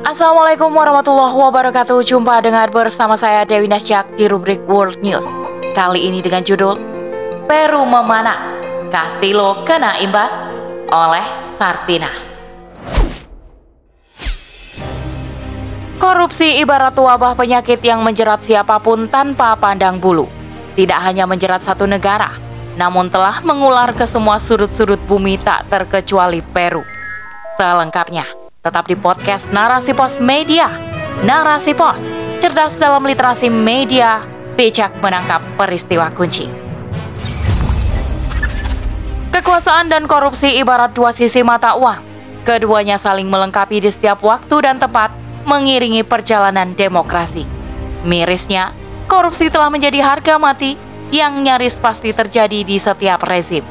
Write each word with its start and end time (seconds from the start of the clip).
Assalamualaikum 0.00 0.72
warahmatullahi 0.72 1.36
wabarakatuh. 1.36 2.00
Jumpa 2.08 2.40
dengan 2.40 2.64
bersama 2.72 3.20
saya 3.20 3.44
Dewi 3.44 3.68
Nasjak 3.68 4.08
di 4.16 4.32
rubrik 4.32 4.64
World 4.64 4.96
News. 5.04 5.28
Kali 5.76 6.08
ini 6.08 6.24
dengan 6.24 6.40
judul 6.40 6.80
Peru 7.44 7.84
memanas, 7.84 8.40
Castillo 8.88 9.60
kena 9.68 10.00
imbas 10.00 10.32
oleh 10.88 11.52
Sartina. 11.60 12.08
Korupsi 16.00 16.64
ibarat 16.64 16.96
wabah 16.96 17.36
penyakit 17.36 17.84
yang 17.84 18.00
menjerat 18.00 18.40
siapa 18.40 18.80
pun 18.80 19.04
tanpa 19.04 19.52
pandang 19.52 20.00
bulu. 20.00 20.24
Tidak 20.80 20.96
hanya 20.96 21.28
menjerat 21.28 21.60
satu 21.60 21.84
negara 21.84 22.40
Namun 22.80 23.12
telah 23.12 23.44
mengular 23.44 23.92
ke 23.92 24.08
semua 24.08 24.40
sudut-sudut 24.40 25.02
bumi 25.04 25.36
tak 25.44 25.68
terkecuali 25.68 26.40
Peru. 26.40 26.88
Selengkapnya 27.60 28.39
Tetap 28.60 28.92
di 28.92 28.92
podcast 28.92 29.48
Narasi 29.56 29.96
Pos 29.96 30.20
Media. 30.20 30.68
Narasi 31.24 31.72
Pos, 31.72 31.96
cerdas 32.44 32.76
dalam 32.76 33.00
literasi 33.08 33.48
media, 33.48 34.20
bijak 34.52 35.00
menangkap 35.00 35.40
peristiwa 35.56 36.12
kunci. 36.12 36.44
Kekuasaan 39.32 39.88
dan 39.88 40.04
korupsi 40.04 40.60
ibarat 40.60 40.92
dua 40.92 41.08
sisi 41.16 41.40
mata 41.40 41.72
uang. 41.72 42.04
Keduanya 42.44 43.00
saling 43.00 43.32
melengkapi 43.32 43.80
di 43.80 43.88
setiap 43.88 44.20
waktu 44.20 44.52
dan 44.60 44.76
tempat, 44.76 45.08
mengiringi 45.48 46.04
perjalanan 46.04 46.76
demokrasi. 46.76 47.48
Mirisnya, 48.04 48.76
korupsi 49.08 49.48
telah 49.48 49.72
menjadi 49.72 50.04
harga 50.04 50.36
mati 50.36 50.76
yang 51.08 51.40
nyaris 51.40 51.80
pasti 51.80 52.12
terjadi 52.12 52.60
di 52.60 52.76
setiap 52.76 53.24
rezim. 53.24 53.64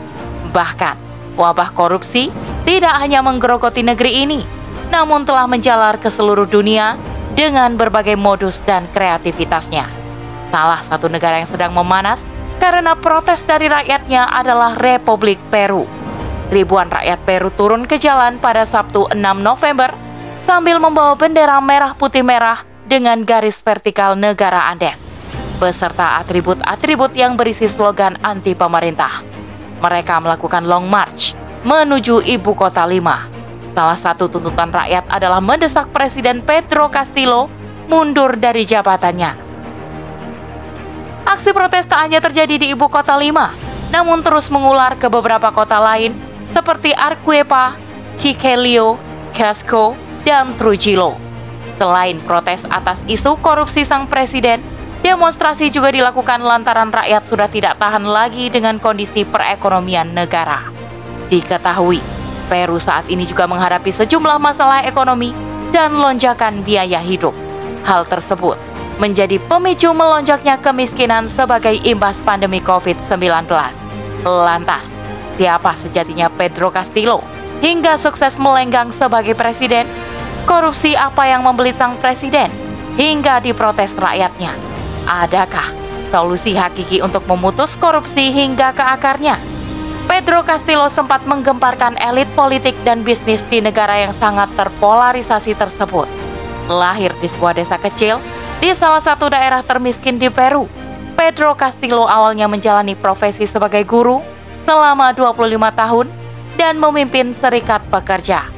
Bahkan, 0.49 0.97
wabah 1.37 1.77
korupsi 1.77 2.33
tidak 2.65 2.97
hanya 2.97 3.21
menggerogoti 3.21 3.85
negeri 3.85 4.25
ini, 4.25 4.41
namun 4.89 5.25
telah 5.25 5.45
menjalar 5.45 5.97
ke 6.01 6.09
seluruh 6.09 6.49
dunia 6.49 6.97
dengan 7.37 7.77
berbagai 7.77 8.17
modus 8.17 8.59
dan 8.65 8.89
kreativitasnya. 8.91 9.87
Salah 10.49 10.81
satu 10.89 11.07
negara 11.07 11.39
yang 11.39 11.49
sedang 11.49 11.71
memanas 11.71 12.19
karena 12.57 12.97
protes 12.97 13.45
dari 13.45 13.69
rakyatnya 13.69 14.27
adalah 14.27 14.75
Republik 14.75 15.37
Peru. 15.53 15.85
Ribuan 16.49 16.89
rakyat 16.89 17.21
Peru 17.23 17.53
turun 17.53 17.85
ke 17.85 18.01
jalan 18.01 18.41
pada 18.41 18.65
Sabtu 18.65 19.05
6 19.13 19.15
November 19.39 19.93
sambil 20.49 20.81
membawa 20.81 21.13
bendera 21.13 21.61
merah 21.61 21.93
putih 21.93 22.25
merah 22.25 22.65
dengan 22.89 23.21
garis 23.21 23.61
vertikal 23.61 24.17
negara 24.17 24.65
Andes 24.65 24.97
beserta 25.59 26.23
atribut-atribut 26.23 27.11
yang 27.13 27.35
berisi 27.35 27.67
slogan 27.67 28.15
anti 28.23 28.55
pemerintah. 28.55 29.21
Mereka 29.83 30.23
melakukan 30.23 30.63
long 30.63 30.87
march 30.87 31.35
menuju 31.67 32.23
ibu 32.23 32.55
kota 32.55 32.87
Lima 32.87 33.38
Salah 33.73 33.99
satu 33.99 34.25
tuntutan 34.27 34.73
rakyat 34.73 35.05
adalah 35.07 35.39
mendesak 35.39 35.89
Presiden 35.93 36.41
Pedro 36.41 36.89
Castillo 36.89 37.47
mundur 37.89 38.37
dari 38.37 38.65
jabatannya. 38.65 39.49
Aksi 41.29 41.53
protes 41.53 41.85
tak 41.85 42.09
hanya 42.09 42.17
terjadi 42.17 42.57
di 42.57 42.67
ibu 42.73 42.89
kota 42.89 43.13
Lima, 43.13 43.53
namun 43.93 44.25
terus 44.25 44.49
mengular 44.49 44.97
ke 44.97 45.05
beberapa 45.05 45.53
kota 45.53 45.77
lain 45.77 46.17
seperti 46.53 46.89
Arquepa, 46.93 47.77
Hikelio, 48.17 48.97
Casco, 49.37 49.93
dan 50.25 50.57
Trujillo. 50.57 51.17
Selain 51.77 52.17
protes 52.25 52.65
atas 52.67 52.99
isu 53.05 53.37
korupsi 53.39 53.85
sang 53.85 54.09
presiden, 54.09 54.59
demonstrasi 55.05 55.69
juga 55.71 55.93
dilakukan 55.93 56.41
lantaran 56.41 56.91
rakyat 56.91 57.23
sudah 57.23 57.47
tidak 57.47 57.77
tahan 57.79 58.03
lagi 58.03 58.49
dengan 58.51 58.81
kondisi 58.81 59.23
perekonomian 59.23 60.11
negara. 60.11 60.67
Diketahui, 61.29 62.18
Peru 62.49 62.81
saat 62.81 63.05
ini 63.05 63.29
juga 63.29 63.45
menghadapi 63.45 63.93
sejumlah 63.93 64.41
masalah 64.41 64.81
ekonomi 64.81 65.37
dan 65.69 65.93
lonjakan 65.93 66.65
biaya 66.65 66.97
hidup. 66.97 67.37
Hal 67.85 68.09
tersebut 68.09 68.57
menjadi 68.99 69.39
pemicu 69.47 69.93
melonjaknya 69.95 70.59
kemiskinan 70.59 71.31
sebagai 71.31 71.77
imbas 71.85 72.17
pandemi 72.25 72.59
COVID-19. 72.59 73.47
Lantas, 74.27 74.83
siapa 75.39 75.77
sejatinya 75.79 76.27
Pedro 76.27 76.67
Castillo 76.73 77.23
hingga 77.63 77.95
sukses 77.95 78.35
melenggang 78.35 78.91
sebagai 78.91 79.37
presiden? 79.37 79.87
Korupsi 80.43 80.97
apa 80.97 81.29
yang 81.29 81.45
membeli 81.45 81.71
sang 81.77 81.95
presiden 82.01 82.49
hingga 82.97 83.39
diprotes 83.39 83.93
rakyatnya? 83.93 84.57
Adakah 85.05 85.69
solusi 86.09 86.57
hakiki 86.57 86.99
untuk 87.05 87.23
memutus 87.29 87.77
korupsi 87.77 88.33
hingga 88.33 88.73
ke 88.73 88.81
akarnya? 88.81 89.37
Pedro 90.09 90.41
Castillo 90.41 90.89
sempat 90.89 91.21
menggemparkan 91.29 91.93
elit 92.01 92.25
politik 92.33 92.73
dan 92.81 93.05
bisnis 93.05 93.45
di 93.45 93.61
negara 93.61 93.93
yang 93.93 94.09
sangat 94.17 94.49
terpolarisasi 94.57 95.53
tersebut. 95.53 96.09
Lahir 96.65 97.13
di 97.21 97.29
sebuah 97.29 97.53
desa 97.53 97.77
kecil 97.77 98.17
di 98.57 98.73
salah 98.73 99.05
satu 99.05 99.29
daerah 99.29 99.61
termiskin 99.61 100.17
di 100.17 100.25
Peru, 100.33 100.65
Pedro 101.13 101.53
Castillo 101.53 102.09
awalnya 102.09 102.49
menjalani 102.49 102.97
profesi 102.97 103.45
sebagai 103.45 103.85
guru 103.85 104.17
selama 104.65 105.13
25 105.13 105.77
tahun 105.77 106.09
dan 106.57 106.81
memimpin 106.81 107.29
serikat 107.37 107.85
pekerja. 107.93 108.49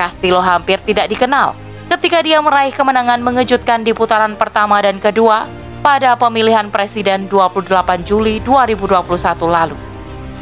Castillo 0.00 0.40
hampir 0.40 0.80
tidak 0.88 1.12
dikenal 1.12 1.52
ketika 1.92 2.24
dia 2.24 2.40
meraih 2.40 2.72
kemenangan 2.72 3.20
mengejutkan 3.20 3.84
di 3.84 3.92
putaran 3.92 4.40
pertama 4.40 4.80
dan 4.80 4.96
kedua 4.96 5.44
pada 5.84 6.16
pemilihan 6.16 6.72
presiden 6.72 7.28
28 7.28 7.68
Juli 8.08 8.40
2021 8.40 9.04
lalu. 9.44 9.93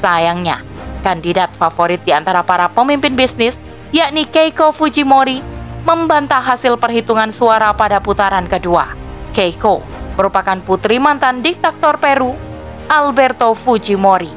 Sayangnya, 0.02 0.66
kandidat 1.06 1.54
favorit 1.54 2.02
di 2.02 2.10
antara 2.10 2.42
para 2.42 2.66
pemimpin 2.66 3.14
bisnis, 3.14 3.54
yakni 3.94 4.26
Keiko 4.26 4.74
Fujimori, 4.74 5.38
membantah 5.86 6.42
hasil 6.42 6.74
perhitungan 6.74 7.30
suara 7.30 7.70
pada 7.70 8.02
putaran 8.02 8.50
kedua. 8.50 8.98
Keiko 9.30 9.86
merupakan 10.18 10.58
putri 10.66 10.98
mantan 10.98 11.38
diktator 11.40 12.02
Peru, 12.02 12.34
Alberto 12.90 13.54
Fujimori. 13.54 14.34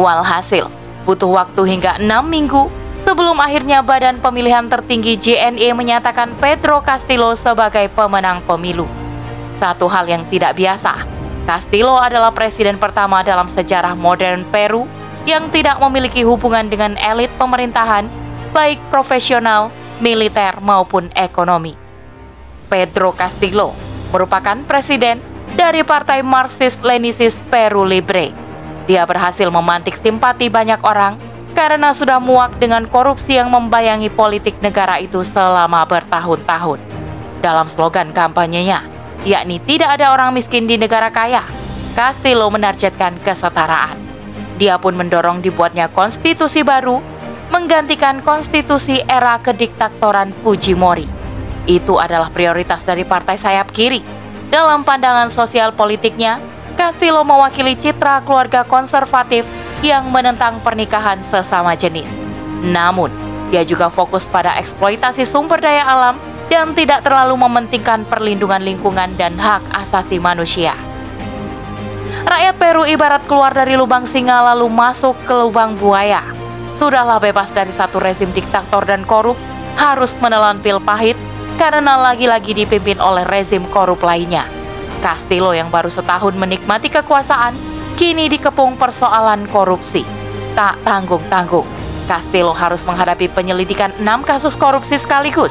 Walhasil, 0.00 0.72
butuh 1.04 1.30
waktu 1.30 1.62
hingga 1.68 2.00
enam 2.00 2.24
minggu 2.24 2.72
sebelum 3.04 3.36
akhirnya 3.38 3.84
Badan 3.84 4.18
Pemilihan 4.24 4.66
Tertinggi 4.72 5.20
JNE 5.20 5.76
menyatakan 5.76 6.32
Pedro 6.40 6.80
Castillo 6.80 7.36
sebagai 7.36 7.92
pemenang 7.92 8.40
pemilu. 8.48 8.88
Satu 9.60 9.86
hal 9.86 10.08
yang 10.08 10.26
tidak 10.32 10.56
biasa, 10.58 11.13
Castillo 11.44 12.00
adalah 12.00 12.32
presiden 12.32 12.80
pertama 12.80 13.20
dalam 13.20 13.52
sejarah 13.52 13.92
modern 13.92 14.48
Peru 14.48 14.88
yang 15.28 15.52
tidak 15.52 15.76
memiliki 15.76 16.24
hubungan 16.24 16.72
dengan 16.72 16.96
elit 16.96 17.28
pemerintahan, 17.36 18.08
baik 18.56 18.80
profesional, 18.88 19.68
militer, 20.00 20.56
maupun 20.64 21.12
ekonomi. 21.12 21.76
Pedro 22.72 23.12
Castillo 23.12 23.76
merupakan 24.08 24.56
presiden 24.64 25.20
dari 25.52 25.84
Partai 25.84 26.24
Marxist-Lenisis 26.24 27.36
Peru 27.52 27.84
Libre. 27.84 28.32
Dia 28.88 29.04
berhasil 29.04 29.48
memantik 29.52 30.00
simpati 30.00 30.48
banyak 30.48 30.80
orang 30.80 31.20
karena 31.52 31.92
sudah 31.92 32.16
muak 32.18 32.56
dengan 32.56 32.88
korupsi 32.88 33.36
yang 33.36 33.52
membayangi 33.52 34.08
politik 34.08 34.56
negara 34.64 34.96
itu 34.96 35.20
selama 35.28 35.84
bertahun-tahun. 35.84 36.80
Dalam 37.44 37.68
slogan 37.68 38.16
kampanyenya, 38.16 38.93
yakni 39.24 39.58
tidak 39.64 39.96
ada 39.98 40.12
orang 40.12 40.36
miskin 40.36 40.68
di 40.68 40.76
negara 40.76 41.08
kaya. 41.08 41.42
Castillo 41.96 42.46
menargetkan 42.52 43.18
kesetaraan. 43.24 43.96
Dia 44.60 44.78
pun 44.78 44.94
mendorong 44.94 45.42
dibuatnya 45.42 45.90
konstitusi 45.90 46.62
baru 46.62 47.02
menggantikan 47.50 48.22
konstitusi 48.22 49.02
era 49.06 49.38
kediktatoran 49.42 50.34
Fujimori. 50.42 51.06
Itu 51.64 51.98
adalah 51.98 52.28
prioritas 52.30 52.84
dari 52.84 53.06
partai 53.06 53.38
sayap 53.38 53.72
kiri. 53.72 54.02
Dalam 54.50 54.82
pandangan 54.84 55.32
sosial 55.32 55.72
politiknya, 55.74 56.38
Castillo 56.74 57.22
mewakili 57.22 57.78
citra 57.78 58.22
keluarga 58.26 58.66
konservatif 58.66 59.46
yang 59.82 60.10
menentang 60.10 60.58
pernikahan 60.62 61.22
sesama 61.30 61.78
jenis. 61.78 62.06
Namun, 62.62 63.10
dia 63.54 63.62
juga 63.62 63.86
fokus 63.86 64.26
pada 64.26 64.58
eksploitasi 64.58 65.22
sumber 65.28 65.62
daya 65.62 65.86
alam 65.86 66.18
dan 66.54 66.70
tidak 66.70 67.02
terlalu 67.02 67.34
mementingkan 67.34 68.06
perlindungan 68.06 68.62
lingkungan 68.62 69.10
dan 69.18 69.34
hak 69.34 69.58
asasi 69.74 70.22
manusia. 70.22 70.78
Rakyat 72.30 72.54
Peru 72.62 72.86
ibarat 72.86 73.26
keluar 73.26 73.50
dari 73.50 73.74
lubang 73.74 74.06
singa 74.06 74.38
lalu 74.54 74.70
masuk 74.70 75.18
ke 75.26 75.34
lubang 75.34 75.74
buaya. 75.74 76.22
Sudahlah 76.78 77.18
bebas 77.18 77.50
dari 77.50 77.74
satu 77.74 77.98
rezim 77.98 78.30
diktator 78.30 78.86
dan 78.86 79.02
korup, 79.02 79.34
harus 79.74 80.14
menelan 80.22 80.62
pil 80.62 80.78
pahit 80.78 81.18
karena 81.58 81.98
lagi-lagi 81.98 82.54
dipimpin 82.54 83.02
oleh 83.02 83.26
rezim 83.26 83.66
korup 83.74 83.98
lainnya. 84.06 84.46
Castillo 85.02 85.50
yang 85.50 85.74
baru 85.74 85.90
setahun 85.90 86.38
menikmati 86.38 86.86
kekuasaan, 86.86 87.58
kini 87.98 88.30
dikepung 88.30 88.78
persoalan 88.78 89.50
korupsi. 89.50 90.06
Tak 90.54 90.86
tanggung-tanggung, 90.86 91.66
Castillo 92.06 92.54
harus 92.54 92.86
menghadapi 92.86 93.26
penyelidikan 93.34 93.90
enam 93.98 94.22
kasus 94.22 94.54
korupsi 94.54 95.02
sekaligus 95.02 95.50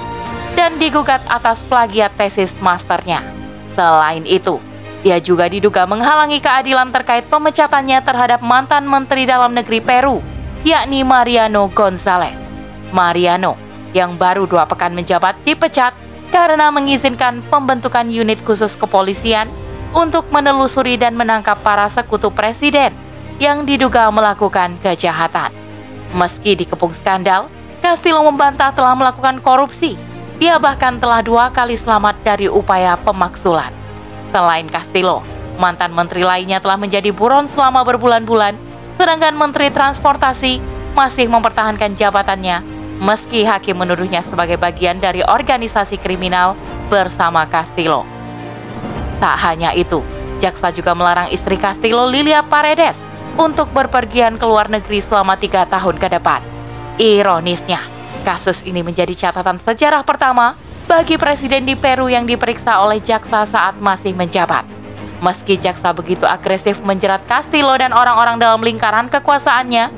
dan 0.54 0.78
digugat 0.78 1.22
atas 1.30 1.62
plagiat 1.66 2.14
tesis 2.18 2.54
masternya. 2.62 3.26
Selain 3.74 4.24
itu, 4.24 4.62
dia 5.02 5.18
juga 5.20 5.50
diduga 5.50 5.84
menghalangi 5.84 6.40
keadilan 6.40 6.94
terkait 6.94 7.26
pemecatannya 7.28 8.00
terhadap 8.06 8.40
mantan 8.40 8.86
Menteri 8.86 9.28
Dalam 9.28 9.52
Negeri 9.52 9.82
Peru, 9.82 10.22
yakni 10.64 11.02
Mariano 11.04 11.68
Gonzalez. 11.74 12.38
Mariano, 12.94 13.58
yang 13.92 14.16
baru 14.16 14.46
dua 14.46 14.70
pekan 14.70 14.94
menjabat, 14.94 15.36
dipecat 15.44 15.92
karena 16.30 16.70
mengizinkan 16.70 17.42
pembentukan 17.50 18.06
unit 18.10 18.42
khusus 18.46 18.74
kepolisian 18.78 19.50
untuk 19.94 20.30
menelusuri 20.34 20.98
dan 20.98 21.14
menangkap 21.14 21.58
para 21.62 21.86
sekutu 21.90 22.34
presiden 22.34 22.94
yang 23.38 23.66
diduga 23.66 24.10
melakukan 24.10 24.78
kejahatan. 24.82 25.54
Meski 26.14 26.54
dikepung 26.58 26.94
skandal, 26.94 27.50
Castillo 27.82 28.22
membantah 28.24 28.72
telah 28.72 28.94
melakukan 28.94 29.42
korupsi. 29.42 30.13
Dia 30.44 30.60
bahkan 30.60 31.00
telah 31.00 31.24
dua 31.24 31.56
kali 31.56 31.80
selamat 31.80 32.20
dari 32.20 32.52
upaya 32.52 33.00
pemaksulan. 33.00 33.72
Selain 34.28 34.68
Castillo, 34.68 35.24
mantan 35.56 35.96
menteri 35.96 36.20
lainnya 36.20 36.60
telah 36.60 36.76
menjadi 36.76 37.16
buron 37.16 37.48
selama 37.48 37.88
berbulan-bulan, 37.88 38.60
sedangkan 39.00 39.40
Menteri 39.40 39.72
Transportasi 39.72 40.60
masih 41.00 41.32
mempertahankan 41.32 41.96
jabatannya 41.96 42.60
meski 43.00 43.48
hakim 43.48 43.80
menuduhnya 43.80 44.20
sebagai 44.20 44.60
bagian 44.60 45.00
dari 45.00 45.24
organisasi 45.24 45.96
kriminal 45.96 46.60
bersama 46.92 47.48
Castillo. 47.48 48.04
Tak 49.24 49.40
hanya 49.48 49.72
itu, 49.72 50.04
jaksa 50.44 50.76
juga 50.76 50.92
melarang 50.92 51.32
istri 51.32 51.56
Castillo 51.56 52.04
Lilia 52.04 52.44
Paredes 52.44 53.00
untuk 53.40 53.72
berpergian 53.72 54.36
ke 54.36 54.44
luar 54.44 54.68
negeri 54.68 55.00
selama 55.08 55.40
tiga 55.40 55.64
tahun 55.72 55.96
ke 55.96 56.20
depan. 56.20 56.44
Ironisnya, 57.00 57.93
kasus 58.24 58.64
ini 58.64 58.80
menjadi 58.82 59.12
catatan 59.14 59.60
sejarah 59.60 60.02
pertama 60.08 60.56
bagi 60.88 61.20
presiden 61.20 61.68
di 61.68 61.76
Peru 61.76 62.08
yang 62.08 62.24
diperiksa 62.24 62.80
oleh 62.80 63.04
jaksa 63.04 63.44
saat 63.44 63.76
masih 63.78 64.16
menjabat. 64.16 64.64
Meski 65.20 65.60
jaksa 65.60 65.92
begitu 65.96 66.28
agresif 66.28 66.80
menjerat 66.84 67.24
Castillo 67.28 67.76
dan 67.76 67.92
orang-orang 67.92 68.40
dalam 68.40 68.60
lingkaran 68.60 69.08
kekuasaannya, 69.08 69.92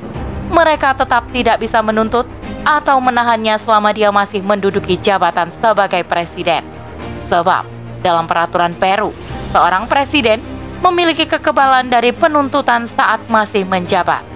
mereka 0.50 0.94
tetap 0.94 1.26
tidak 1.34 1.58
bisa 1.58 1.82
menuntut 1.82 2.26
atau 2.62 2.98
menahannya 2.98 3.58
selama 3.62 3.90
dia 3.94 4.10
masih 4.10 4.42
menduduki 4.42 4.98
jabatan 4.98 5.50
sebagai 5.58 6.02
presiden. 6.06 6.62
Sebab, 7.26 7.66
dalam 8.02 8.30
peraturan 8.30 8.74
Peru, 8.74 9.10
seorang 9.50 9.90
presiden 9.90 10.42
memiliki 10.82 11.26
kekebalan 11.26 11.90
dari 11.90 12.14
penuntutan 12.14 12.86
saat 12.86 13.22
masih 13.26 13.66
menjabat. 13.66 14.35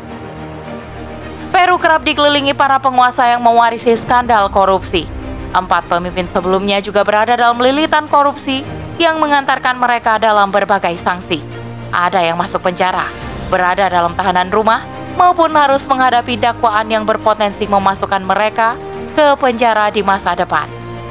Peru 1.60 1.76
kerap 1.76 2.00
dikelilingi 2.08 2.56
para 2.56 2.80
penguasa 2.80 3.28
yang 3.28 3.44
mewarisi 3.44 3.92
skandal 4.00 4.48
korupsi. 4.48 5.04
Empat 5.52 5.92
pemimpin 5.92 6.24
sebelumnya 6.32 6.80
juga 6.80 7.04
berada 7.04 7.36
dalam 7.36 7.60
lilitan 7.60 8.08
korupsi 8.08 8.64
yang 8.96 9.20
mengantarkan 9.20 9.76
mereka 9.76 10.16
dalam 10.16 10.48
berbagai 10.48 10.96
sanksi. 11.04 11.44
Ada 11.92 12.24
yang 12.24 12.40
masuk 12.40 12.64
penjara, 12.64 13.04
berada 13.52 13.92
dalam 13.92 14.16
tahanan 14.16 14.48
rumah, 14.48 14.88
maupun 15.20 15.52
harus 15.52 15.84
menghadapi 15.84 16.40
dakwaan 16.40 16.88
yang 16.88 17.04
berpotensi 17.04 17.68
memasukkan 17.68 18.24
mereka 18.24 18.80
ke 19.12 19.36
penjara 19.36 19.92
di 19.92 20.00
masa 20.00 20.32
depan. 20.32 20.64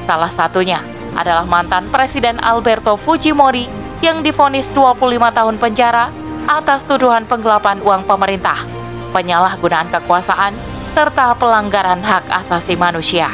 Salah 0.10 0.34
satunya 0.34 0.82
adalah 1.14 1.46
mantan 1.46 1.94
Presiden 1.94 2.42
Alberto 2.42 2.98
Fujimori 2.98 3.70
yang 4.02 4.26
difonis 4.26 4.66
25 4.74 4.98
tahun 5.30 5.62
penjara 5.62 6.10
atas 6.50 6.82
tuduhan 6.90 7.30
penggelapan 7.30 7.86
uang 7.86 8.10
pemerintah, 8.10 8.79
penyalahgunaan 9.12 9.90
kekuasaan, 9.94 10.54
serta 10.94 11.38
pelanggaran 11.38 12.02
hak 12.02 12.28
asasi 12.30 12.76
manusia. 12.76 13.30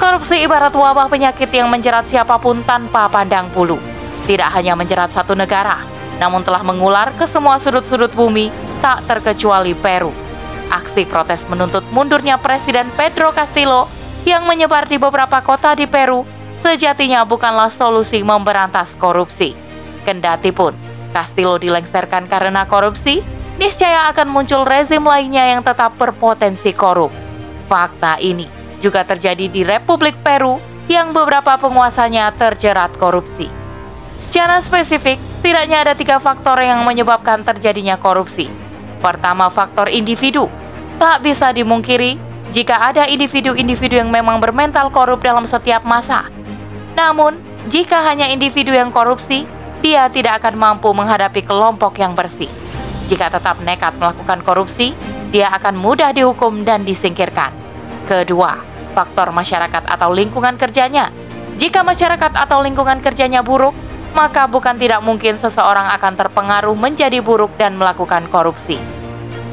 Korupsi 0.00 0.40
ibarat 0.40 0.72
wabah 0.72 1.12
penyakit 1.12 1.52
yang 1.52 1.68
menjerat 1.68 2.08
siapa 2.08 2.40
pun 2.40 2.64
tanpa 2.64 3.04
pandang 3.12 3.52
bulu. 3.52 3.76
Tidak 4.24 4.48
hanya 4.48 4.72
menjerat 4.72 5.12
satu 5.12 5.36
negara, 5.36 5.84
namun 6.16 6.40
telah 6.40 6.64
mengular 6.64 7.12
ke 7.20 7.28
semua 7.28 7.60
sudut-sudut 7.60 8.08
bumi, 8.16 8.48
tak 8.80 9.04
terkecuali 9.04 9.76
Peru. 9.76 10.12
Aksi 10.72 11.04
protes 11.04 11.44
menuntut 11.50 11.84
mundurnya 11.92 12.40
Presiden 12.40 12.88
Pedro 12.96 13.34
Castillo 13.36 13.90
yang 14.24 14.48
menyebar 14.48 14.88
di 14.88 14.96
beberapa 14.96 15.40
kota 15.44 15.76
di 15.76 15.84
Peru 15.84 16.24
sejatinya 16.60 17.24
bukanlah 17.24 17.72
solusi 17.72 18.20
memberantas 18.24 18.96
korupsi. 18.96 19.56
Kendati 20.04 20.48
pun 20.52 20.72
Castillo 21.12 21.58
dilengserkan 21.58 22.30
karena 22.30 22.64
korupsi, 22.64 23.20
niscaya 23.60 24.08
akan 24.08 24.32
muncul 24.32 24.64
rezim 24.64 25.04
lainnya 25.04 25.44
yang 25.52 25.60
tetap 25.60 25.92
berpotensi 26.00 26.72
korup. 26.72 27.12
Fakta 27.68 28.16
ini 28.16 28.48
juga 28.80 29.04
terjadi 29.04 29.52
di 29.52 29.60
Republik 29.60 30.16
Peru 30.24 30.56
yang 30.88 31.12
beberapa 31.12 31.60
penguasanya 31.60 32.32
terjerat 32.34 32.96
korupsi. 32.96 33.52
Secara 34.24 34.64
spesifik, 34.64 35.20
setidaknya 35.38 35.84
ada 35.84 35.92
tiga 35.92 36.16
faktor 36.16 36.56
yang 36.64 36.80
menyebabkan 36.88 37.44
terjadinya 37.44 38.00
korupsi. 38.00 38.48
Pertama, 38.98 39.52
faktor 39.52 39.92
individu. 39.92 40.48
Tak 40.96 41.20
bisa 41.20 41.52
dimungkiri 41.52 42.16
jika 42.56 42.80
ada 42.80 43.04
individu-individu 43.04 44.00
yang 44.00 44.08
memang 44.08 44.40
bermental 44.40 44.88
korup 44.88 45.20
dalam 45.20 45.44
setiap 45.44 45.84
masa, 45.86 46.26
namun, 46.98 47.38
jika 47.72 48.02
hanya 48.04 48.28
individu 48.28 48.74
yang 48.74 48.92
korupsi, 48.92 49.46
dia 49.80 50.10
tidak 50.12 50.44
akan 50.44 50.56
mampu 50.58 50.92
menghadapi 50.92 51.40
kelompok 51.46 51.96
yang 51.96 52.12
bersih. 52.12 52.50
Jika 53.10 53.26
tetap 53.26 53.58
nekat 53.66 53.98
melakukan 53.98 54.38
korupsi, 54.46 54.94
dia 55.34 55.50
akan 55.50 55.74
mudah 55.74 56.14
dihukum 56.14 56.62
dan 56.62 56.86
disingkirkan. 56.86 57.50
Kedua, 58.06 58.54
faktor 58.94 59.34
masyarakat 59.34 59.82
atau 59.82 60.14
lingkungan 60.14 60.54
kerjanya. 60.54 61.10
Jika 61.58 61.82
masyarakat 61.82 62.38
atau 62.38 62.62
lingkungan 62.62 63.02
kerjanya 63.02 63.42
buruk, 63.42 63.74
maka 64.14 64.46
bukan 64.46 64.78
tidak 64.78 65.02
mungkin 65.02 65.42
seseorang 65.42 65.90
akan 65.98 66.14
terpengaruh 66.14 66.74
menjadi 66.78 67.18
buruk 67.18 67.50
dan 67.58 67.74
melakukan 67.74 68.30
korupsi. 68.30 68.78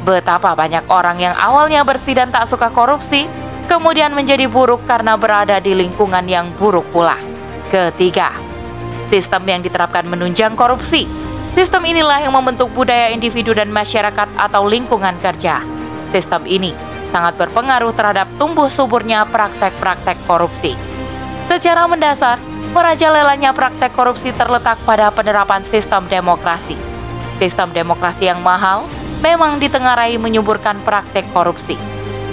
Betapa 0.06 0.53
banyak 0.53 0.86
orang 0.88 1.18
yang 1.18 1.33
awalnya 1.33 1.81
bersih 1.81 2.13
dan 2.13 2.30
tak 2.30 2.45
suka 2.45 2.69
korupsi, 2.69 3.25
kemudian 3.65 4.13
menjadi 4.13 4.45
buruk 4.45 4.86
karena 4.86 5.18
berada 5.18 5.57
di 5.57 5.74
lingkungan 5.74 6.30
yang 6.30 6.53
buruk 6.56 6.86
pula. 6.94 7.18
Ketiga, 7.74 8.31
sistem 9.12 9.44
yang 9.50 9.62
diterapkan 9.65 10.07
menunjang 10.07 10.56
korupsi. 10.56 11.26
Sistem 11.57 11.89
inilah 11.89 12.21
yang 12.21 12.38
membentuk 12.38 12.69
budaya 12.69 13.09
individu 13.09 13.50
dan 13.50 13.74
masyarakat 13.74 14.30
atau 14.38 14.62
lingkungan 14.69 15.18
kerja. 15.18 15.65
Sistem 16.13 16.45
ini 16.45 16.77
sangat 17.09 17.33
berpengaruh 17.33 17.98
terhadap 17.98 18.30
tumbuh 18.38 18.69
suburnya 18.69 19.25
praktek-praktek 19.25 20.21
korupsi. 20.30 20.77
Secara 21.50 21.89
mendasar, 21.89 22.38
merajalelanya 22.77 23.57
praktek 23.57 23.89
korupsi 23.98 24.30
terletak 24.38 24.77
pada 24.86 25.09
penerapan 25.09 25.65
sistem 25.65 26.06
demokrasi. 26.06 26.77
Sistem 27.42 27.74
demokrasi 27.74 28.30
yang 28.30 28.38
mahal 28.45 28.86
memang 29.25 29.57
ditengarai 29.57 30.13
menyuburkan 30.21 30.77
praktek 30.86 31.25
korupsi 31.33 31.74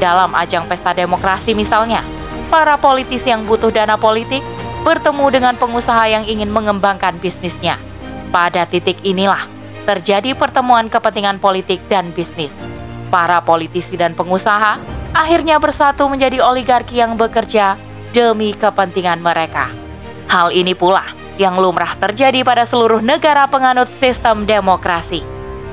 dalam 0.04 0.36
ajang 0.36 0.68
pesta 0.68 0.92
demokrasi 0.92 1.56
misalnya, 1.56 2.04
para 2.52 2.76
politisi 2.76 3.32
yang 3.32 3.48
butuh 3.48 3.72
dana 3.72 3.96
politik 3.96 4.44
bertemu 4.84 5.32
dengan 5.32 5.56
pengusaha 5.56 6.12
yang 6.12 6.28
ingin 6.28 6.52
mengembangkan 6.52 7.16
bisnisnya. 7.24 7.93
Pada 8.34 8.66
titik 8.66 8.98
inilah 9.06 9.46
terjadi 9.86 10.34
pertemuan 10.34 10.90
kepentingan 10.90 11.38
politik 11.38 11.78
dan 11.86 12.10
bisnis. 12.10 12.50
Para 13.06 13.38
politisi 13.38 13.94
dan 13.94 14.18
pengusaha 14.18 14.82
akhirnya 15.14 15.62
bersatu 15.62 16.10
menjadi 16.10 16.42
oligarki 16.42 16.98
yang 16.98 17.14
bekerja 17.14 17.78
demi 18.10 18.50
kepentingan 18.50 19.22
mereka. 19.22 19.70
Hal 20.26 20.50
ini 20.50 20.74
pula 20.74 21.14
yang 21.38 21.54
lumrah 21.54 21.94
terjadi 22.02 22.42
pada 22.42 22.66
seluruh 22.66 22.98
negara 22.98 23.46
penganut 23.46 23.86
sistem 24.02 24.42
demokrasi. 24.42 25.22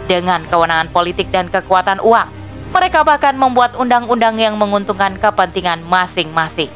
Dengan 0.06 0.46
kewenangan 0.46 0.94
politik 0.94 1.34
dan 1.34 1.50
kekuatan 1.50 1.98
uang, 1.98 2.30
mereka 2.70 3.02
bahkan 3.02 3.34
membuat 3.42 3.74
undang-undang 3.74 4.38
yang 4.38 4.54
menguntungkan 4.54 5.18
kepentingan 5.18 5.82
masing-masing. 5.82 6.70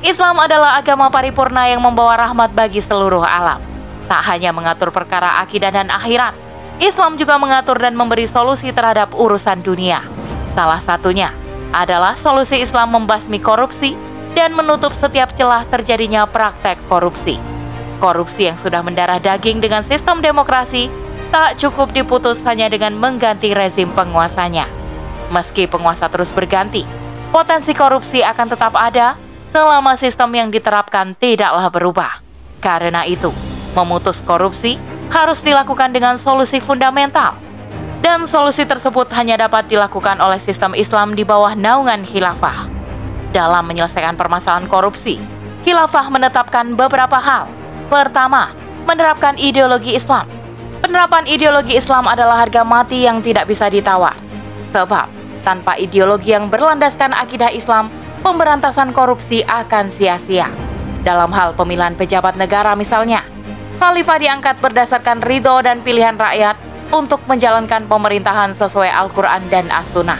Islam 0.00 0.40
adalah 0.40 0.80
agama 0.80 1.12
paripurna 1.12 1.68
yang 1.68 1.84
membawa 1.84 2.16
rahmat 2.16 2.56
bagi 2.56 2.80
seluruh 2.80 3.20
alam. 3.20 3.65
Tak 4.06 4.22
hanya 4.30 4.54
mengatur 4.54 4.94
perkara 4.94 5.42
akidah 5.42 5.74
dan 5.74 5.90
akhirat, 5.90 6.34
Islam 6.78 7.18
juga 7.18 7.40
mengatur 7.40 7.80
dan 7.80 7.96
memberi 7.98 8.28
solusi 8.30 8.70
terhadap 8.70 9.16
urusan 9.16 9.64
dunia. 9.64 10.04
Salah 10.54 10.80
satunya 10.80 11.32
adalah 11.74 12.14
solusi 12.14 12.62
Islam 12.62 12.94
membasmi 12.94 13.42
korupsi 13.42 13.98
dan 14.36 14.52
menutup 14.52 14.92
setiap 14.92 15.32
celah 15.32 15.64
terjadinya 15.66 16.28
praktek 16.28 16.76
korupsi. 16.86 17.40
Korupsi 17.96 18.52
yang 18.52 18.60
sudah 18.60 18.84
mendarah 18.84 19.16
daging 19.16 19.64
dengan 19.64 19.80
sistem 19.80 20.20
demokrasi 20.20 20.92
tak 21.32 21.56
cukup 21.56 21.90
diputus 21.96 22.44
hanya 22.44 22.68
dengan 22.68 22.92
mengganti 22.92 23.56
rezim 23.56 23.88
penguasanya. 23.96 24.68
Meski 25.32 25.66
penguasa 25.66 26.06
terus 26.06 26.30
berganti, 26.30 26.84
potensi 27.32 27.72
korupsi 27.72 28.20
akan 28.20 28.46
tetap 28.52 28.76
ada 28.76 29.16
selama 29.50 29.96
sistem 29.96 30.30
yang 30.36 30.48
diterapkan 30.52 31.16
tidaklah 31.16 31.72
berubah. 31.72 32.20
Karena 32.60 33.08
itu, 33.08 33.32
memutus 33.76 34.24
korupsi 34.24 34.80
harus 35.12 35.44
dilakukan 35.44 35.92
dengan 35.92 36.16
solusi 36.16 36.58
fundamental. 36.58 37.36
Dan 38.00 38.24
solusi 38.24 38.64
tersebut 38.64 39.12
hanya 39.12 39.36
dapat 39.36 39.68
dilakukan 39.68 40.16
oleh 40.18 40.40
sistem 40.40 40.72
Islam 40.72 41.12
di 41.12 41.22
bawah 41.22 41.52
naungan 41.52 42.08
khilafah. 42.08 42.66
Dalam 43.36 43.68
menyelesaikan 43.68 44.16
permasalahan 44.16 44.64
korupsi, 44.64 45.20
khilafah 45.68 46.08
menetapkan 46.08 46.72
beberapa 46.72 47.20
hal. 47.20 47.50
Pertama, 47.92 48.56
menerapkan 48.88 49.36
ideologi 49.36 49.98
Islam 49.98 50.24
Penerapan 50.86 51.26
ideologi 51.26 51.74
Islam 51.74 52.04
adalah 52.06 52.46
harga 52.46 52.60
mati 52.62 53.08
yang 53.08 53.18
tidak 53.18 53.50
bisa 53.50 53.66
ditawar. 53.66 54.14
Sebab, 54.70 55.10
tanpa 55.42 55.74
ideologi 55.80 56.30
yang 56.36 56.52
berlandaskan 56.52 57.10
akidah 57.10 57.50
Islam, 57.50 57.88
pemberantasan 58.20 58.94
korupsi 58.94 59.40
akan 59.50 59.88
sia-sia. 59.96 60.46
Dalam 61.02 61.34
hal 61.34 61.58
pemilihan 61.58 61.98
pejabat 61.98 62.38
negara 62.38 62.78
misalnya, 62.78 63.26
Khalifah 63.76 64.16
diangkat 64.16 64.56
berdasarkan 64.64 65.20
ridho 65.20 65.60
dan 65.60 65.84
pilihan 65.84 66.16
rakyat 66.16 66.56
untuk 66.96 67.20
menjalankan 67.28 67.84
pemerintahan 67.84 68.56
sesuai 68.56 68.88
Al-Quran 68.88 69.44
dan 69.52 69.68
As-Sunnah. 69.68 70.16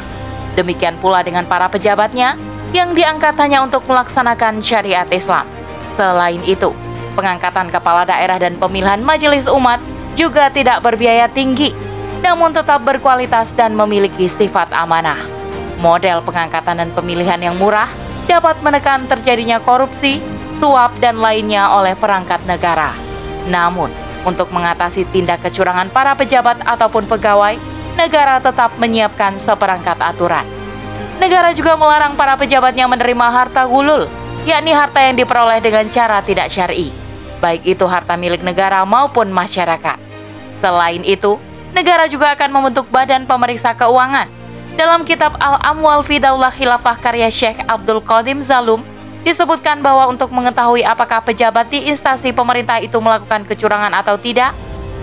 Demikian 0.52 1.00
pula 1.00 1.24
dengan 1.24 1.48
para 1.48 1.64
pejabatnya 1.72 2.36
yang 2.76 2.92
diangkat 2.92 3.32
hanya 3.40 3.64
untuk 3.64 3.88
melaksanakan 3.88 4.60
syariat 4.60 5.08
Islam. 5.08 5.48
Selain 5.96 6.42
itu, 6.44 6.76
pengangkatan 7.16 7.72
kepala 7.72 8.04
daerah 8.04 8.36
dan 8.36 8.60
pemilihan 8.60 9.00
majelis 9.00 9.48
umat 9.48 9.80
juga 10.12 10.52
tidak 10.52 10.84
berbiaya 10.84 11.24
tinggi, 11.32 11.72
namun 12.20 12.52
tetap 12.52 12.84
berkualitas 12.84 13.56
dan 13.56 13.72
memiliki 13.72 14.28
sifat 14.28 14.68
amanah. 14.76 15.24
Model 15.80 16.20
pengangkatan 16.20 16.84
dan 16.84 16.90
pemilihan 16.92 17.40
yang 17.40 17.56
murah 17.56 17.88
dapat 18.28 18.60
menekan 18.60 19.08
terjadinya 19.08 19.60
korupsi, 19.64 20.20
suap, 20.60 20.92
dan 21.00 21.20
lainnya 21.20 21.72
oleh 21.72 21.96
perangkat 21.96 22.44
negara. 22.44 23.05
Namun, 23.46 23.90
untuk 24.26 24.50
mengatasi 24.50 25.06
tindak 25.14 25.46
kecurangan 25.46 25.86
para 25.94 26.18
pejabat 26.18 26.58
ataupun 26.66 27.06
pegawai, 27.06 27.54
negara 27.94 28.42
tetap 28.42 28.74
menyiapkan 28.76 29.38
seperangkat 29.40 29.96
aturan. 30.02 30.44
Negara 31.16 31.54
juga 31.56 31.78
melarang 31.80 32.12
para 32.12 32.36
pejabatnya 32.36 32.84
menerima 32.84 33.26
harta 33.32 33.64
gulul, 33.64 34.10
yakni 34.44 34.76
harta 34.76 35.00
yang 35.00 35.16
diperoleh 35.16 35.64
dengan 35.64 35.88
cara 35.88 36.20
tidak 36.20 36.52
syar'i, 36.52 36.92
baik 37.40 37.64
itu 37.64 37.88
harta 37.88 38.20
milik 38.20 38.44
negara 38.44 38.84
maupun 38.84 39.32
masyarakat. 39.32 39.96
Selain 40.60 41.00
itu, 41.00 41.40
negara 41.72 42.04
juga 42.04 42.36
akan 42.36 42.50
membentuk 42.52 42.86
badan 42.92 43.24
pemeriksa 43.24 43.72
keuangan 43.72 44.28
dalam 44.76 45.08
kitab 45.08 45.40
Al-Amwal 45.40 46.04
fi 46.04 46.20
Daulah 46.20 46.52
Khilafah 46.52 47.00
karya 47.00 47.32
Syekh 47.32 47.64
Abdul 47.64 48.04
Qadim 48.04 48.44
Zalum, 48.44 48.84
disebutkan 49.26 49.82
bahwa 49.82 50.06
untuk 50.06 50.30
mengetahui 50.30 50.86
apakah 50.86 51.18
pejabat 51.26 51.66
di 51.66 51.90
instansi 51.90 52.30
pemerintah 52.30 52.78
itu 52.78 52.94
melakukan 53.02 53.42
kecurangan 53.42 53.90
atau 53.98 54.14
tidak, 54.14 54.54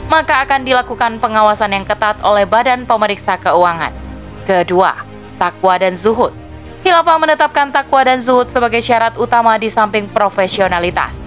maka 0.08 0.40
akan 0.48 0.64
dilakukan 0.64 1.20
pengawasan 1.20 1.76
yang 1.76 1.84
ketat 1.84 2.16
oleh 2.24 2.48
Badan 2.48 2.88
Pemeriksa 2.88 3.36
Keuangan. 3.36 3.92
Kedua, 4.48 5.04
takwa 5.36 5.76
dan 5.76 6.00
zuhud. 6.00 6.32
Khilafah 6.88 7.20
menetapkan 7.20 7.68
takwa 7.76 8.08
dan 8.08 8.24
zuhud 8.24 8.48
sebagai 8.48 8.80
syarat 8.80 9.20
utama 9.20 9.60
di 9.60 9.68
samping 9.68 10.08
profesionalitas. 10.08 11.20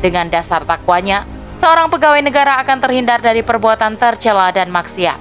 Dengan 0.00 0.32
dasar 0.32 0.64
takwanya, 0.64 1.28
seorang 1.60 1.92
pegawai 1.92 2.24
negara 2.24 2.56
akan 2.64 2.80
terhindar 2.80 3.20
dari 3.20 3.44
perbuatan 3.44 4.00
tercela 4.00 4.48
dan 4.56 4.72
maksiat. 4.72 5.20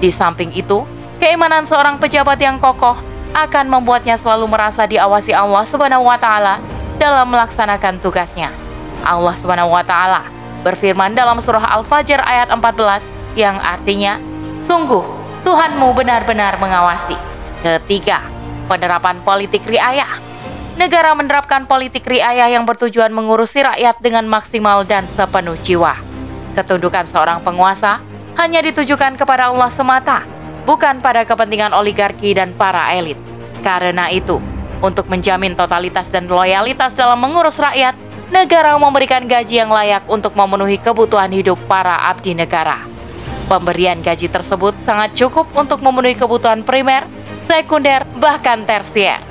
Di 0.00 0.08
samping 0.08 0.56
itu, 0.56 0.84
Keimanan 1.16 1.64
seorang 1.64 1.96
pejabat 1.96 2.36
yang 2.36 2.60
kokoh 2.60 3.00
akan 3.34 3.66
membuatnya 3.66 4.14
selalu 4.20 4.46
merasa 4.46 4.86
diawasi 4.86 5.34
Allah 5.34 5.64
Subhanahu 5.66 6.06
wa 6.06 6.18
taala 6.20 6.62
dalam 7.00 7.28
melaksanakan 7.32 7.98
tugasnya. 7.98 8.52
Allah 9.02 9.34
Subhanahu 9.38 9.72
wa 9.72 9.82
taala 9.82 10.26
berfirman 10.66 11.14
dalam 11.14 11.38
surah 11.38 11.62
Al-Fajr 11.78 12.22
ayat 12.22 12.50
14 12.50 13.02
yang 13.38 13.58
artinya, 13.62 14.18
"Sungguh 14.66 15.04
Tuhanmu 15.46 15.94
benar-benar 15.94 16.58
mengawasi." 16.58 17.14
Ketiga, 17.62 18.22
penerapan 18.66 19.22
politik 19.22 19.62
riayah. 19.64 20.18
Negara 20.76 21.16
menerapkan 21.16 21.64
politik 21.64 22.04
riayah 22.04 22.52
yang 22.52 22.68
bertujuan 22.68 23.08
mengurusi 23.08 23.64
rakyat 23.64 23.96
dengan 24.04 24.28
maksimal 24.28 24.84
dan 24.84 25.08
sepenuh 25.08 25.56
jiwa. 25.64 25.96
Ketundukan 26.52 27.08
seorang 27.08 27.40
penguasa 27.40 28.04
hanya 28.36 28.60
ditujukan 28.60 29.16
kepada 29.16 29.48
Allah 29.48 29.72
semata 29.72 30.35
bukan 30.66 30.98
pada 30.98 31.22
kepentingan 31.22 31.70
oligarki 31.70 32.34
dan 32.34 32.52
para 32.58 32.90
elit. 32.92 33.16
Karena 33.62 34.10
itu, 34.10 34.42
untuk 34.82 35.08
menjamin 35.08 35.54
totalitas 35.54 36.10
dan 36.10 36.26
loyalitas 36.26 36.92
dalam 36.92 37.22
mengurus 37.22 37.56
rakyat, 37.56 37.94
negara 38.28 38.74
memberikan 38.76 39.24
gaji 39.24 39.62
yang 39.62 39.70
layak 39.70 40.02
untuk 40.10 40.34
memenuhi 40.34 40.76
kebutuhan 40.82 41.30
hidup 41.30 41.56
para 41.70 41.94
abdi 42.10 42.34
negara. 42.34 42.82
Pemberian 43.46 44.02
gaji 44.02 44.26
tersebut 44.26 44.74
sangat 44.82 45.14
cukup 45.14 45.46
untuk 45.54 45.78
memenuhi 45.78 46.18
kebutuhan 46.18 46.66
primer, 46.66 47.06
sekunder, 47.46 48.02
bahkan 48.18 48.66
tersier. 48.66 49.22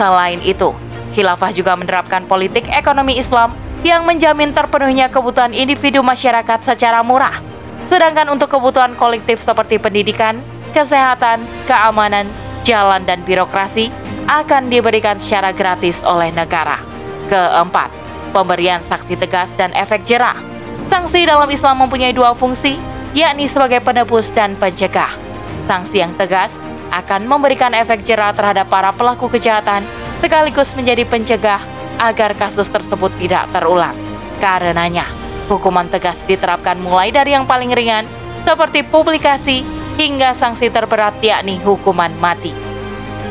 Selain 0.00 0.40
itu, 0.40 0.72
khilafah 1.12 1.52
juga 1.52 1.76
menerapkan 1.76 2.24
politik 2.24 2.64
ekonomi 2.72 3.20
Islam 3.20 3.52
yang 3.84 4.08
menjamin 4.08 4.56
terpenuhnya 4.56 5.12
kebutuhan 5.12 5.52
individu 5.52 6.00
masyarakat 6.00 6.64
secara 6.64 7.04
murah. 7.04 7.44
Sedangkan 7.92 8.32
untuk 8.32 8.48
kebutuhan 8.50 8.96
kolektif 8.96 9.44
seperti 9.44 9.76
pendidikan, 9.76 10.40
kesehatan, 10.78 11.42
keamanan, 11.66 12.30
jalan, 12.62 13.02
dan 13.02 13.18
birokrasi 13.26 13.90
akan 14.30 14.70
diberikan 14.70 15.18
secara 15.18 15.50
gratis 15.50 15.98
oleh 16.06 16.30
negara. 16.30 16.78
Keempat, 17.26 17.90
pemberian 18.30 18.78
saksi 18.86 19.18
tegas 19.18 19.50
dan 19.58 19.74
efek 19.74 20.06
jerah. 20.06 20.38
Sanksi 20.86 21.26
dalam 21.26 21.50
Islam 21.50 21.82
mempunyai 21.82 22.14
dua 22.14 22.32
fungsi, 22.38 22.78
yakni 23.10 23.50
sebagai 23.50 23.82
penebus 23.82 24.30
dan 24.30 24.54
pencegah. 24.54 25.18
Sanksi 25.66 26.00
yang 26.00 26.14
tegas 26.14 26.54
akan 26.94 27.28
memberikan 27.28 27.74
efek 27.74 28.06
jerah 28.06 28.32
terhadap 28.32 28.70
para 28.72 28.94
pelaku 28.94 29.28
kejahatan 29.28 29.84
sekaligus 30.22 30.72
menjadi 30.72 31.04
pencegah 31.04 31.60
agar 32.00 32.32
kasus 32.38 32.70
tersebut 32.70 33.12
tidak 33.20 33.50
terulang. 33.52 33.92
Karenanya, 34.38 35.04
hukuman 35.50 35.90
tegas 35.90 36.22
diterapkan 36.24 36.78
mulai 36.80 37.10
dari 37.12 37.34
yang 37.34 37.44
paling 37.44 37.74
ringan 37.74 38.08
seperti 38.46 38.80
publikasi, 38.86 39.66
hingga 39.98 40.32
sanksi 40.38 40.70
terberat 40.70 41.18
yakni 41.18 41.58
hukuman 41.58 42.14
mati. 42.22 42.54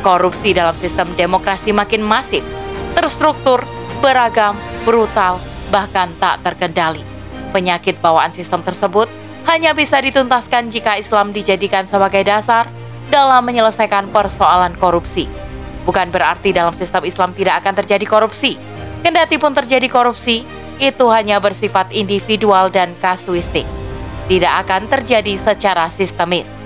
Korupsi 0.04 0.52
dalam 0.52 0.76
sistem 0.76 1.10
demokrasi 1.16 1.72
makin 1.72 2.04
masif, 2.04 2.44
terstruktur, 2.92 3.64
beragam, 4.04 4.52
brutal, 4.84 5.40
bahkan 5.72 6.12
tak 6.20 6.44
terkendali. 6.44 7.02
Penyakit 7.50 7.98
bawaan 8.04 8.30
sistem 8.30 8.60
tersebut 8.60 9.08
hanya 9.48 9.72
bisa 9.72 9.96
dituntaskan 9.98 10.68
jika 10.68 11.00
Islam 11.00 11.32
dijadikan 11.32 11.88
sebagai 11.88 12.20
dasar 12.20 12.68
dalam 13.08 13.40
menyelesaikan 13.48 14.12
persoalan 14.12 14.76
korupsi. 14.76 15.24
Bukan 15.88 16.12
berarti 16.12 16.52
dalam 16.52 16.76
sistem 16.76 17.08
Islam 17.08 17.32
tidak 17.32 17.64
akan 17.64 17.80
terjadi 17.80 18.04
korupsi. 18.04 18.60
Kendati 19.00 19.40
pun 19.40 19.56
terjadi 19.56 19.88
korupsi, 19.88 20.44
itu 20.76 21.06
hanya 21.08 21.40
bersifat 21.40 21.88
individual 21.96 22.68
dan 22.68 22.92
kasuistik. 23.00 23.64
Tidak 24.28 24.52
akan 24.68 24.92
terjadi 24.92 25.40
secara 25.40 25.88
sistemis. 25.88 26.57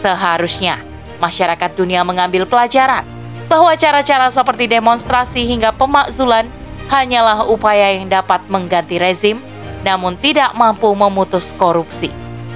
Seharusnya 0.00 0.80
masyarakat 1.20 1.76
dunia 1.76 2.00
mengambil 2.02 2.48
pelajaran 2.48 3.04
bahwa 3.46 3.74
cara-cara 3.76 4.32
seperti 4.32 4.70
demonstrasi 4.70 5.44
hingga 5.44 5.74
pemakzulan 5.76 6.48
hanyalah 6.88 7.44
upaya 7.44 7.94
yang 7.94 8.08
dapat 8.08 8.40
mengganti 8.48 8.96
rezim 8.96 9.44
namun 9.84 10.16
tidak 10.20 10.52
mampu 10.56 10.88
memutus 10.92 11.52
korupsi. 11.56 12.12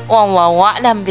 Wallahu 0.09 0.61
a'lam. 0.61 1.05